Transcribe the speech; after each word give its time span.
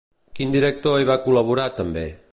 Quin 0.39 0.55
director 0.55 0.97
hi 1.03 1.07
va 1.11 1.19
col·laborar 1.27 1.71
també? 1.83 2.09